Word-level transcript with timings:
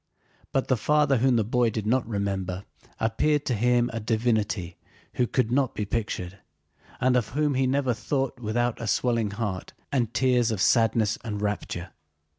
But 0.51 0.67
the 0.67 0.77
father 0.77 1.17
whom 1.17 1.35
the 1.35 1.43
boy 1.43 1.69
did 1.69 1.85
not 1.85 2.07
remember 2.07 2.65
appeared 2.99 3.45
to 3.45 3.53
him 3.53 3.87
a 3.93 3.99
divinity 3.99 4.77
who 5.17 5.27
could 5.27 5.51
not 5.51 5.75
be 5.75 5.85
pictured, 5.85 6.39
and 6.99 7.15
of 7.15 7.27
whom 7.37 7.53
he 7.53 7.67
never 7.67 7.93
thought 7.93 8.39
without 8.39 8.81
a 8.81 8.87
swelling 8.87 9.29
heart 9.29 9.73
and 9.91 10.11
tears 10.11 10.49
of 10.49 10.59
sadness 10.59 11.19
and 11.23 11.39
rapture. 11.39 11.91